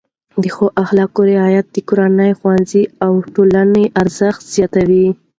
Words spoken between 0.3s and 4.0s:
د ښو اخلاقو رعایت د کورنۍ، ښوونځي او ټولنې